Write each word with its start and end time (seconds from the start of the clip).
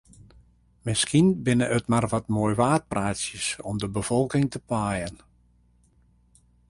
Miskien 0.87 1.27
binne 1.45 1.67
it 1.77 1.85
mar 1.91 2.05
wat 2.13 2.31
moaiwaarpraatsjes 2.35 3.47
om 3.69 3.75
de 3.81 3.89
befolking 3.97 4.45
te 4.51 4.59
paaien. 4.69 5.15